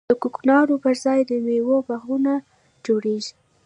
د 0.09 0.11
کوکنارو 0.23 0.75
پر 0.83 0.95
ځای 1.03 1.19
د 1.29 1.31
میوو 1.45 1.77
باغونه 1.87 2.33
جوړیږي. 2.85 3.33